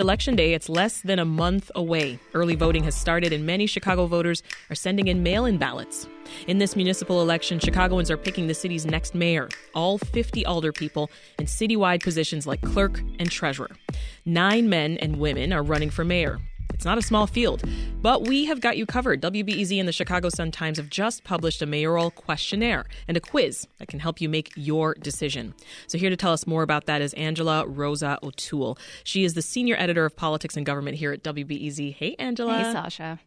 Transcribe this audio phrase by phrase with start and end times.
[0.00, 2.20] Election day, it's less than a month away.
[2.32, 6.06] Early voting has started, and many Chicago voters are sending in mail in ballots.
[6.46, 11.10] In this municipal election, Chicagoans are picking the city's next mayor, all 50 alder people
[11.40, 13.70] in citywide positions like clerk and treasurer.
[14.24, 16.38] Nine men and women are running for mayor.
[16.78, 17.64] It's not a small field,
[18.02, 19.20] but we have got you covered.
[19.20, 23.66] WBEZ and the Chicago Sun Times have just published a mayoral questionnaire and a quiz
[23.78, 25.54] that can help you make your decision.
[25.88, 28.78] So, here to tell us more about that is Angela Rozas O'Toole.
[29.02, 31.94] She is the senior editor of politics and government here at WBEZ.
[31.94, 32.58] Hey, Angela.
[32.58, 33.18] Hey, Sasha.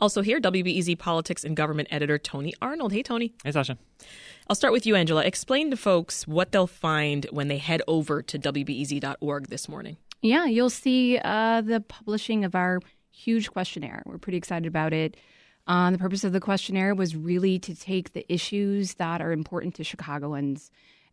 [0.00, 2.92] Also, here, WBEZ politics and government editor Tony Arnold.
[2.92, 3.32] Hey, Tony.
[3.44, 3.78] Hey, Sasha.
[4.48, 5.22] I'll start with you, Angela.
[5.24, 9.98] Explain to folks what they'll find when they head over to WBEZ.org this morning.
[10.22, 12.80] Yeah, you'll see uh, the publishing of our
[13.18, 14.02] huge questionnaire.
[14.06, 15.16] We're pretty excited about it.
[15.66, 19.74] Uh, the purpose of the questionnaire was really to take the issues that are important
[19.74, 20.70] to Chicagoans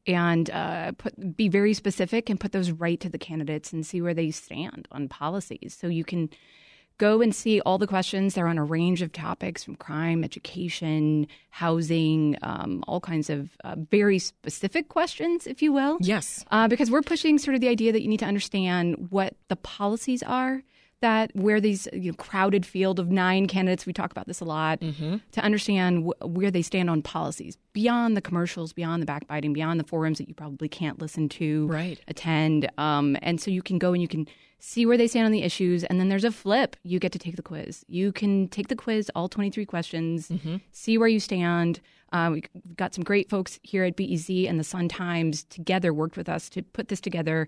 [0.08, 4.02] and uh, put, be very specific and put those right to the candidates and see
[4.02, 5.76] where they stand on policies.
[5.78, 6.30] So you can
[6.98, 8.36] go and see all the questions.
[8.36, 13.76] They're on a range of topics from crime, education, housing, um, all kinds of uh,
[13.92, 15.98] very specific questions, if you will.
[16.00, 16.46] Yes.
[16.52, 19.58] Uh, because we're pushing sort of the idea that you need to understand what the
[19.58, 20.64] policies are
[21.02, 24.46] that where these you know, crowded field of nine candidates, we talk about this a
[24.46, 25.18] lot, mm-hmm.
[25.32, 29.80] to understand wh- where they stand on policies beyond the commercials, beyond the backbiting, beyond
[29.80, 32.00] the forums that you probably can't listen to, right.
[32.08, 32.70] attend.
[32.78, 34.28] Um, and so you can go and you can
[34.60, 35.84] see where they stand on the issues.
[35.84, 36.76] And then there's a flip.
[36.84, 37.86] You get to take the quiz.
[37.88, 40.58] You can take the quiz, all 23 questions, mm-hmm.
[40.72, 41.82] see where you stand.
[42.12, 46.18] Uh, we've got some great folks here at BEZ and the Sun Times together worked
[46.18, 47.48] with us to put this together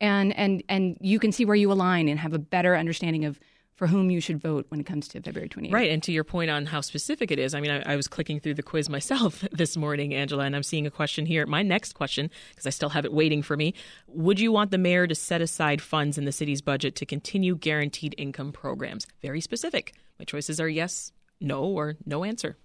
[0.00, 3.40] and and and you can see where you align and have a better understanding of
[3.76, 5.72] for whom you should vote when it comes to February 28th.
[5.72, 5.90] Right.
[5.90, 8.40] And to your point on how specific it is, I mean, I, I, was clicking
[8.40, 11.44] through the quiz myself this morning, Angela, and I'm seeing a question here.
[11.44, 13.74] My next question, because I still have it waiting for me
[14.08, 17.54] Would you want the mayor to set aside funds in the city's budget to continue
[17.54, 19.06] guaranteed income programs?
[19.20, 19.94] Very specific.
[20.18, 22.56] My choices are yes, no or no answer.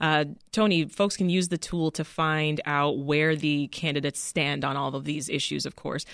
[0.00, 4.76] Uh, Tony, folks can use the tool to find out where the candidates stand on
[4.76, 6.04] all of these issues, of course.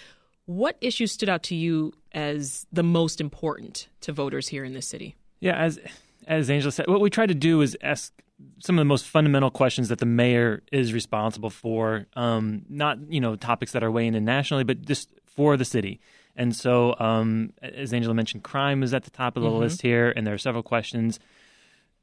[0.46, 4.86] What issues stood out to you as the most important to voters here in this
[4.86, 5.16] city?
[5.40, 5.78] Yeah, as
[6.26, 8.12] as Angela said, what we try to do is ask
[8.58, 12.06] some of the most fundamental questions that the mayor is responsible for.
[12.14, 16.00] Um, not you know topics that are weighing in nationally, but just for the city.
[16.36, 19.58] And so, um, as Angela mentioned, crime is at the top of the mm-hmm.
[19.58, 21.20] list here, and there are several questions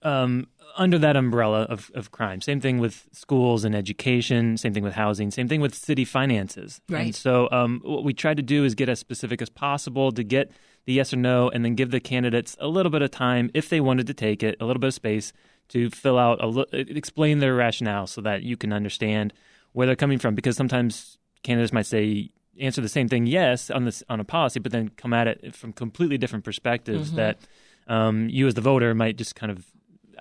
[0.04, 0.48] um,
[0.78, 2.42] under that umbrella of, of crime.
[2.42, 4.58] Same thing with schools and education.
[4.58, 5.32] Same thing with housing.
[5.32, 6.82] Same thing with city finances.
[6.90, 7.06] Right.
[7.06, 10.24] And so um, what we try to do is get as specific as possible to
[10.24, 10.52] get
[10.86, 13.70] the yes or no, and then give the candidates a little bit of time if
[13.70, 15.32] they wanted to take it, a little bit of space
[15.70, 19.32] to fill out, a, explain their rationale so that you can understand
[19.74, 20.34] where they're coming from.
[20.34, 24.60] Because sometimes candidates might say answer the same thing yes on this on a policy,
[24.60, 27.18] but then come at it from completely different perspectives mm-hmm.
[27.18, 27.38] that
[27.88, 29.66] um, you as the voter might just kind of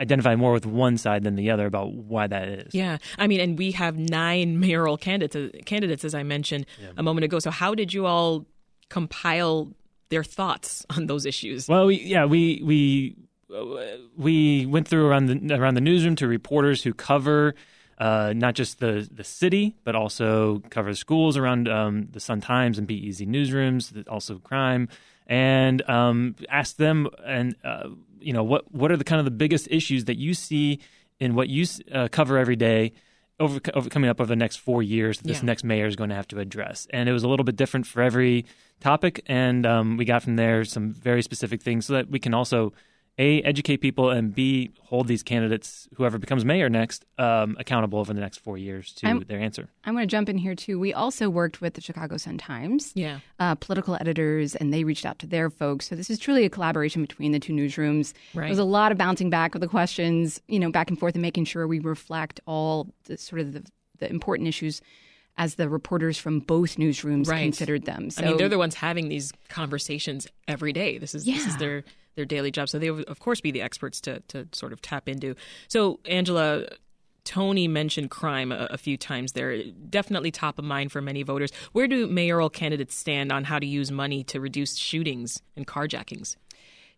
[0.01, 2.75] identify more with one side than the other about why that is.
[2.75, 6.89] Yeah, I mean, and we have nine mayoral candidates, candidates as I mentioned yeah.
[6.97, 7.39] a moment ago.
[7.39, 8.47] So how did you all
[8.89, 9.73] compile
[10.09, 11.69] their thoughts on those issues?
[11.69, 13.17] Well, we, yeah, we we
[13.55, 17.55] uh, we went through around the around the newsroom to reporters who cover.
[17.99, 22.79] Uh, not just the the city, but also cover schools around um, the Sun Times
[22.79, 24.89] and BEZ newsrooms, also crime,
[25.31, 27.89] and um, ask them and uh,
[28.21, 30.81] you know what what are the kind of the biggest issues that you see
[31.21, 32.93] in what you uh, cover every day
[33.39, 35.47] over, over, coming up over the next four years that this yeah.
[35.47, 37.87] next mayor is going to have to address and it was a little bit different
[37.87, 38.45] for every
[38.81, 42.35] topic and um, we got from there some very specific things so that we can
[42.35, 42.73] also
[43.21, 48.13] a educate people and b hold these candidates whoever becomes mayor next um, accountable over
[48.13, 49.69] the next four years to I'm, their answer.
[49.85, 50.81] I'm going to jump in here too.
[50.81, 53.21] We also worked with the chicago sun times yeah.
[53.39, 55.89] uh, political editors and they reached out to their folks.
[55.89, 58.15] So this is truly a collaboration between the two newsrooms.
[58.35, 58.47] Right.
[58.47, 61.23] there's a lot of bouncing back of the questions you know back and forth and
[61.23, 63.65] making sure we reflect all the sort of the,
[63.99, 64.81] the important issues
[65.41, 67.45] as the reporters from both newsrooms right.
[67.45, 68.11] considered them.
[68.11, 70.99] So, I mean, they're the ones having these conversations every day.
[70.99, 71.37] This is yeah.
[71.37, 71.83] this is their
[72.15, 72.69] their daily job.
[72.69, 75.35] So they would, of course, be the experts to to sort of tap into.
[75.67, 76.67] So Angela.
[77.23, 79.63] Tony mentioned crime a, a, few times there.
[79.63, 81.53] Definitely top of mind for many voters.
[81.73, 86.37] Where do mayoral candidates stand on how to use money to reduce shootings and carjackings?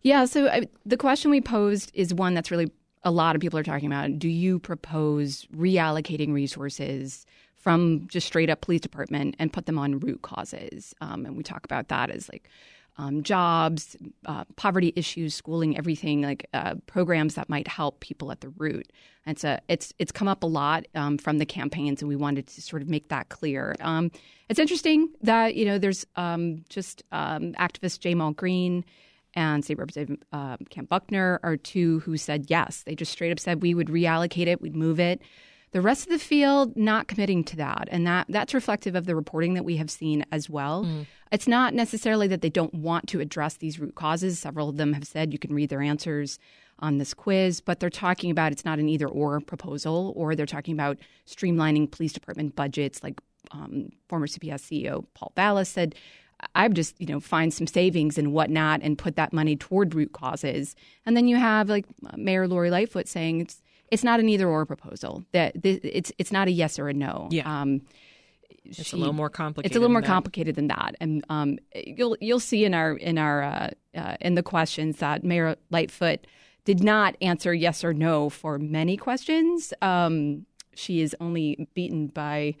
[0.01, 2.71] Yeah, so I, the question we posed is one that's really
[3.03, 4.17] a lot of people are talking about.
[4.17, 7.25] Do you propose reallocating resources
[7.63, 10.93] from just straight up police department and put them on root causes?
[11.01, 12.49] Um, and we talk about that as like
[12.97, 13.95] um, jobs,
[14.25, 18.91] uh, poverty issues, schooling, everything like uh, programs that might help people at the root.
[19.25, 22.47] And a, it's it's come up a lot um, from the campaigns, and we wanted
[22.47, 23.75] to sort of make that clear.
[23.79, 24.11] Um,
[24.49, 28.83] it's interesting that you know there's um, just um, activist Ja'Mal Green
[29.33, 32.83] and State Representative uh, Kam Buckner are two who said yes.
[32.83, 35.21] They just straight up said we would reallocate it, we'd move it.
[35.73, 39.15] The rest of the field not committing to that, and that that's reflective of the
[39.15, 40.85] reporting that we have seen as well.
[40.85, 41.07] Mm.
[41.31, 44.37] It's not necessarily that they don't want to address these root causes.
[44.37, 46.37] Several of them have said you can read their answers
[46.77, 50.45] on this quiz, but they're talking about it's not an either or proposal, or they're
[50.45, 55.95] talking about streamlining police department budgets, like um, former CPS CEO Paul Vallas said.
[56.55, 60.11] I've just, you know, find some savings and whatnot and put that money toward root
[60.11, 60.75] causes.
[61.05, 61.85] And then you have like
[62.17, 63.62] Mayor Lori Lightfoot saying it's
[63.93, 65.23] it's not an either or proposal.
[65.31, 67.27] That it's it's not a yes or a no.
[67.31, 67.61] Yeah.
[67.61, 67.81] Um,
[68.65, 69.71] it's she, a little more complicated.
[69.71, 73.17] It's a little more complicated than that, and um, you'll you'll see in our in
[73.17, 76.25] our uh, uh, in the questions that Mayor Lightfoot
[76.65, 79.73] did not answer yes or no for many questions.
[79.81, 82.55] Um, she is only beaten by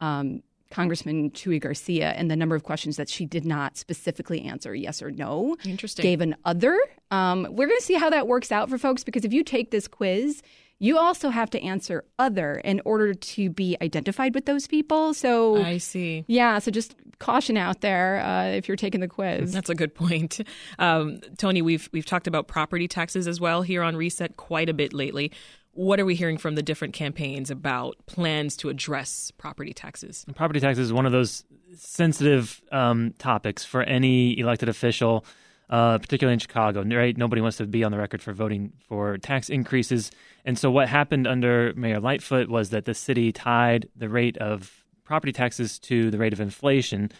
[0.00, 4.74] um, Congressman Chuy Garcia and the number of questions that she did not specifically answer
[4.74, 5.56] yes or no.
[5.64, 6.02] Interesting.
[6.02, 6.76] Gave an other.
[7.12, 9.70] Um, we're going to see how that works out for folks because if you take
[9.70, 10.42] this quiz,
[10.78, 15.14] you also have to answer other in order to be identified with those people.
[15.14, 16.24] So I see.
[16.26, 16.58] Yeah.
[16.58, 19.52] So just caution out there uh, if you're taking the quiz.
[19.52, 20.40] That's a good point.
[20.78, 24.74] Um, Tony, we've we've talked about property taxes as well here on Reset quite a
[24.74, 25.30] bit lately.
[25.72, 30.24] What are we hearing from the different campaigns about plans to address property taxes?
[30.34, 31.44] Property taxes is one of those
[31.76, 35.24] sensitive um, topics for any elected official,
[35.70, 36.82] uh, particularly in Chicago.
[36.82, 37.16] Right?
[37.16, 40.10] Nobody wants to be on the record for voting for tax increases.
[40.44, 44.84] And so, what happened under Mayor Lightfoot was that the city tied the rate of
[45.04, 47.10] property taxes to the rate of inflation.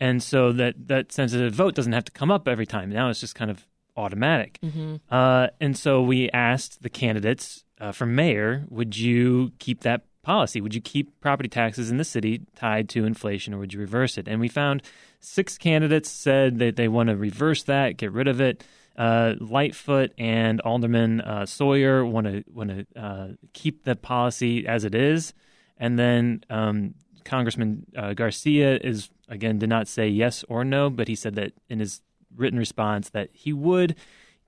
[0.00, 2.90] And so that that sensitive vote doesn't have to come up every time.
[2.90, 3.66] Now it's just kind of
[3.96, 4.58] automatic.
[4.62, 4.96] Mm-hmm.
[5.10, 10.60] Uh, and so we asked the candidates uh, for mayor, would you keep that policy?
[10.60, 14.18] Would you keep property taxes in the city tied to inflation, or would you reverse
[14.18, 14.26] it?
[14.26, 14.82] And we found
[15.20, 18.64] six candidates said that they want to reverse that, get rid of it.
[18.96, 24.84] Uh, Lightfoot and Alderman uh, Sawyer want to want to uh, keep the policy as
[24.84, 25.34] it is,
[25.78, 26.94] and then um,
[27.24, 31.52] Congressman uh, Garcia is again did not say yes or no, but he said that
[31.68, 32.02] in his
[32.36, 33.96] written response that he would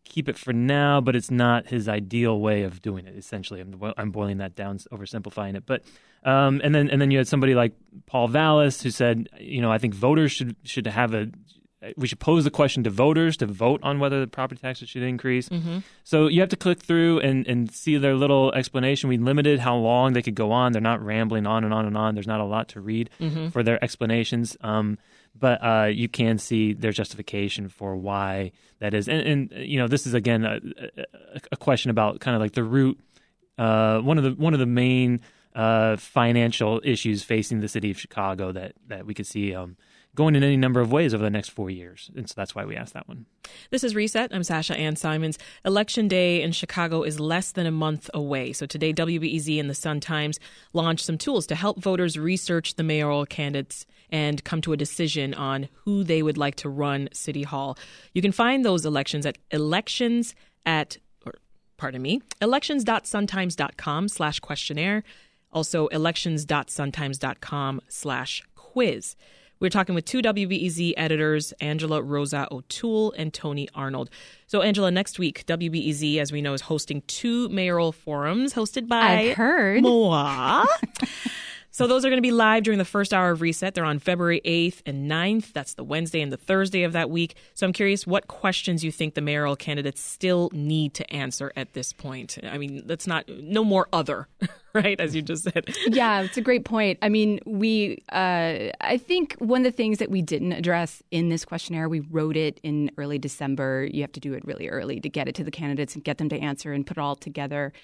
[0.08, 3.16] keep it for now, but it's not his ideal way of doing it.
[3.16, 5.64] Essentially, I'm, I'm boiling that down, oversimplifying it.
[5.66, 5.82] But
[6.24, 7.72] um, and then and then you had somebody like
[8.06, 11.28] Paul Vallas who said, you know, I think voters should should have a
[11.96, 15.02] we should pose the question to voters to vote on whether the property taxes should
[15.02, 15.48] increase.
[15.48, 15.78] Mm-hmm.
[16.04, 19.08] So you have to click through and, and see their little explanation.
[19.08, 20.72] We limited how long they could go on.
[20.72, 22.14] They're not rambling on and on and on.
[22.14, 23.48] There's not a lot to read mm-hmm.
[23.48, 24.56] for their explanations.
[24.62, 24.98] Um,
[25.38, 29.08] but uh, you can see their justification for why that is.
[29.08, 30.60] And, and you know, this is again a,
[31.52, 32.98] a, question about kind of like the root.
[33.58, 35.20] Uh, one of the one of the main
[35.54, 39.76] uh, financial issues facing the city of Chicago that that we could see um,
[40.16, 42.10] going in any number of ways over the next four years.
[42.16, 43.26] And so that's why we asked that one.
[43.70, 44.34] This is Reset.
[44.34, 45.38] I'm Sasha Ann Simons.
[45.64, 48.52] Election day in Chicago is less than a month away.
[48.52, 50.40] So today, WBEZ and the Sun Times
[50.72, 55.34] launched some tools to help voters research the mayoral candidates and come to a decision
[55.34, 57.76] on who they would like to run City Hall.
[58.14, 60.34] You can find those elections at elections
[60.64, 61.34] at, or,
[61.76, 65.02] pardon me, elections.suntimes.com slash questionnaire.
[65.52, 69.16] Also, elections.suntimes.com slash quiz.
[69.58, 74.10] We're talking with two WBEZ editors, Angela Rozas O'Toole and Tony Arnold.
[74.46, 79.00] So, Angela, next week, WBEZ, as we know, is hosting two mayoral forums hosted by
[79.00, 79.82] I've heard.
[79.82, 80.66] Moa.
[81.76, 83.74] So those are going to be live during the first hour of Reset.
[83.74, 85.52] They're on February 8th and 9th.
[85.52, 87.36] That's the Wednesday and the Thursday of that week.
[87.52, 91.74] So I'm curious what questions you think the mayoral candidates still need to answer at
[91.74, 92.38] this point.
[92.42, 94.26] I mean, that's not no more other,
[94.72, 94.98] right?
[94.98, 95.68] As you just said.
[95.86, 96.98] Yeah, it's a great point.
[97.02, 101.28] I mean, we uh, I think one of the things that we didn't address in
[101.28, 103.86] this questionnaire, we wrote it in early December.
[103.92, 106.16] You have to do it really early to get it to the candidates and get
[106.16, 107.74] them to answer and put it all together.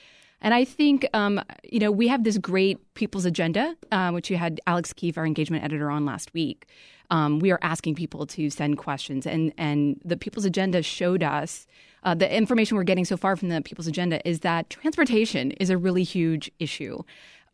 [0.43, 4.37] And I think, um, you know, we have this great people's agenda, uh, which you
[4.37, 6.67] had Alex Keefe, our engagement editor, on last week.
[7.11, 11.67] Um, we are asking people to send questions, and and the people's agenda showed us.
[12.05, 15.71] Uh, the information we're getting so far from the people's agenda is that transportation is
[15.71, 17.01] a really huge issue.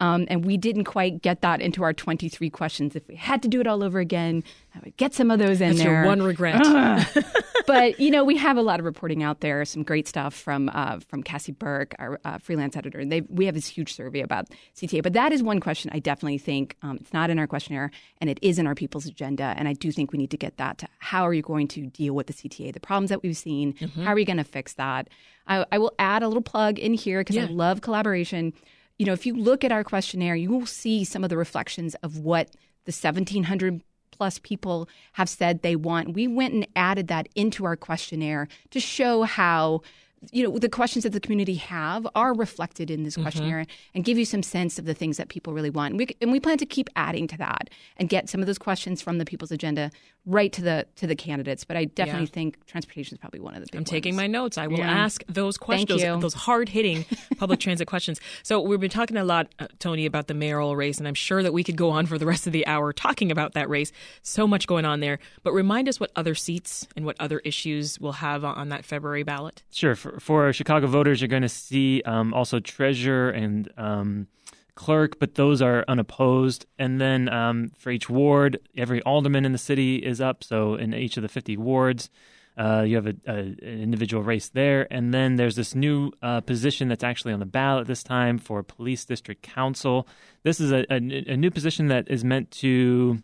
[0.00, 2.94] Um, and we didn't quite get that into our 23 questions.
[2.94, 5.60] If we had to do it all over again, I would get some of those
[5.60, 5.92] in That's there.
[5.92, 6.62] Your one regret.
[7.68, 9.64] but you know, we have a lot of reporting out there.
[9.64, 13.04] Some great stuff from uh, from Cassie Burke, our uh, freelance editor.
[13.04, 15.02] They, we have this huge survey about CTA.
[15.02, 18.30] But that is one question I definitely think um, it's not in our questionnaire, and
[18.30, 19.54] it is in our people's agenda.
[19.56, 21.86] And I do think we need to get that to how are you going to
[21.86, 23.74] deal with the CTA, the problems that we've seen.
[23.74, 24.02] Mm-hmm.
[24.02, 25.08] How are you going to fix that?
[25.46, 27.44] I, I, will add a little plug in here because yeah.
[27.44, 28.52] I love collaboration.
[28.98, 31.94] You know, if you look at our questionnaire, you will see some of the reflections
[32.02, 32.50] of what
[32.84, 36.14] the 1,700 plus people have said they want.
[36.14, 39.82] We went and added that into our questionnaire to show how
[40.32, 43.22] you know the questions that the community have are reflected in this mm-hmm.
[43.22, 45.92] questionnaire and give you some sense of the things that people really want.
[45.92, 48.58] And we, and we plan to keep adding to that and get some of those
[48.58, 49.90] questions from the people's agenda
[50.26, 51.64] right to the to the candidates.
[51.64, 52.32] But i definitely yeah.
[52.32, 53.90] think transportation is probably one of the big i'm ones.
[53.90, 54.58] taking my notes.
[54.58, 54.90] I will yeah.
[54.90, 57.04] ask those questions those, those hard-hitting
[57.38, 58.20] public transit questions.
[58.42, 61.42] So we've been talking a lot uh, tony about the mayoral race and i'm sure
[61.42, 63.92] that we could go on for the rest of the hour talking about that race.
[64.22, 65.18] So much going on there.
[65.42, 69.22] But remind us what other seats and what other issues we'll have on that february
[69.22, 69.62] ballot.
[69.70, 69.94] Sure.
[69.94, 74.26] For, for Chicago voters, you're going to see um, also treasurer and um,
[74.74, 76.66] clerk, but those are unopposed.
[76.78, 80.44] And then um, for each ward, every alderman in the city is up.
[80.44, 82.10] So in each of the 50 wards,
[82.56, 84.86] uh, you have a, a, an individual race there.
[84.92, 88.62] And then there's this new uh, position that's actually on the ballot this time for
[88.62, 90.08] police district council.
[90.42, 93.22] This is a, a, new position that is meant to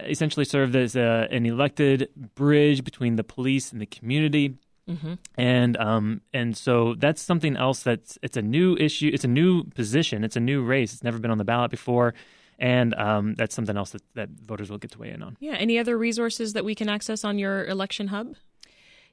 [0.00, 4.56] essentially serve as a, an elected bridge between the police and the community.
[4.88, 5.14] Mm-hmm.
[5.36, 9.10] And um and so that's something else that's it's a new issue.
[9.12, 10.24] It's a new position.
[10.24, 10.92] It's a new race.
[10.94, 12.14] It's never been on the ballot before.
[12.58, 15.36] And um, that's something else that, that voters will get to weigh in on.
[15.40, 15.56] Yeah.
[15.56, 18.34] Any other resources that we can access on your election hub?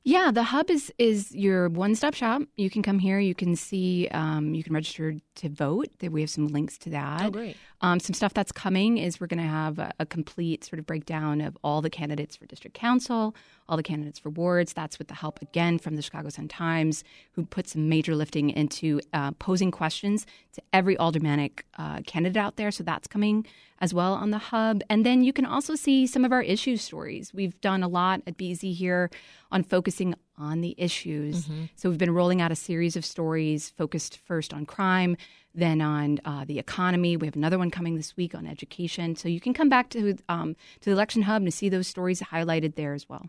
[0.06, 2.42] Yeah, the hub is is your one stop shop.
[2.58, 3.20] You can come here.
[3.20, 4.10] You can see.
[4.10, 5.88] Um, you can register to vote.
[6.02, 7.28] We have some links to that.
[7.28, 7.56] Oh, great.
[7.80, 10.86] Um, some stuff that's coming is we're going to have a, a, complete sort of
[10.86, 13.34] breakdown of all the candidates for district council,
[13.68, 14.74] all the candidates for wards.
[14.74, 18.50] That's with the help again from the Chicago Sun Times, who put some major lifting
[18.50, 22.72] into uh, posing questions to every aldermanic uh, candidate out there.
[22.72, 23.46] So that's coming
[23.80, 24.82] as well on the hub.
[24.90, 27.34] And then you can also see some of our issue stories.
[27.34, 29.10] We've done a lot at BZ here
[29.52, 31.46] on focusing on the issues.
[31.46, 31.66] Mm-hmm.
[31.76, 35.18] So we've been rolling out a series of stories focused first on crime,
[35.54, 37.18] then on uh, the economy.
[37.18, 39.16] We have another one coming this week on education.
[39.16, 42.22] So you can come back to um, to the election hub to see those stories
[42.22, 43.28] highlighted there as well.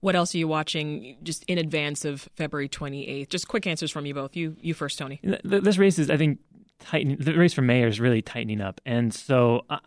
[0.00, 3.28] What else are you watching just in advance of February 28th?
[3.28, 4.36] Just quick answers from you both.
[4.36, 5.20] You you first, Tony.
[5.44, 6.38] This race is, I think,
[6.80, 7.16] tightening.
[7.18, 9.78] The race for mayor is really tightening up, and so uh,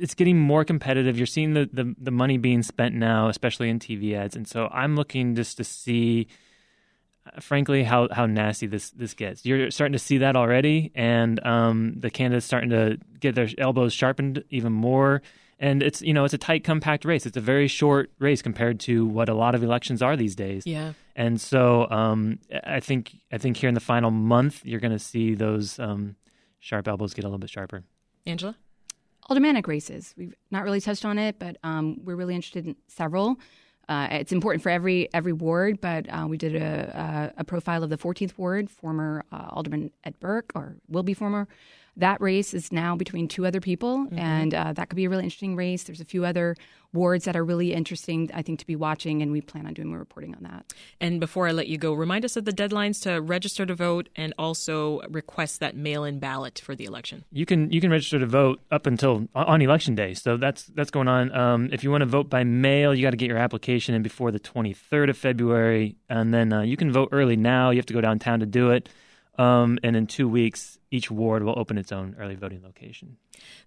[0.00, 1.16] it's getting more competitive.
[1.16, 4.68] You're seeing the, the the money being spent now, especially in TV ads, and so
[4.72, 6.28] I'm looking just to see
[7.40, 9.44] frankly how how nasty this this gets.
[9.44, 13.92] You're starting to see that already, and um, the candidates starting to get their elbows
[13.92, 15.22] sharpened even more.
[15.60, 17.26] And it's you know it's a tight, compact race.
[17.26, 20.66] It's a very short race compared to what a lot of elections are these days.
[20.66, 20.92] Yeah.
[21.16, 25.00] And so um, I think I think here in the final month, you're going to
[25.00, 26.16] see those um,
[26.60, 27.82] sharp elbows get a little bit sharper.
[28.26, 28.56] Angela.
[29.28, 30.14] Aldermanic races.
[30.16, 33.38] We've not really touched on it, but um, we're really interested in several.
[33.88, 37.82] Uh, it's important for every every ward, but uh, we did a, a, a, profile
[37.82, 41.48] of the 14th ward, former uh, Alderman Ed Burke, or will be former
[41.98, 44.18] that race is now between two other people, mm-hmm.
[44.18, 45.84] and uh, that could be a really interesting race.
[45.84, 46.56] There's a few other
[46.92, 49.88] wards that are really interesting, I think, to be watching, and we plan on doing
[49.88, 50.72] more reporting on that.
[51.00, 54.08] And before I let you go, remind us of the deadlines to register to vote
[54.16, 57.24] and also request that mail-in ballot for the election.
[57.30, 60.90] You can you can register to vote up until on election day, so that's that's
[60.90, 61.34] going on.
[61.36, 64.02] Um, if you want to vote by mail, you got to get your application in
[64.02, 67.70] before the 23rd of February, and then uh, you can vote early now.
[67.70, 68.88] You have to go downtown to do it.
[69.38, 73.16] Um, and in two weeks, each ward will open its own early voting location.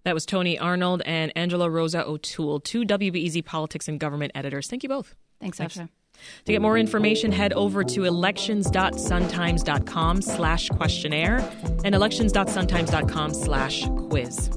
[0.04, 4.68] That was Tony Arnold and Angela Rozas O'Toole, two WBEZ politics and government editors.
[4.68, 5.14] Thank you both.
[5.40, 5.88] Thanks, Asha.
[6.44, 11.38] To get more information, head over to elections.suntimes.com slash questionnaire
[11.84, 14.50] and elections.suntimes.com slash quiz.